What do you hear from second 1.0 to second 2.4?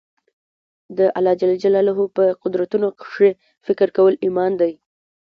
الله جل جلاله په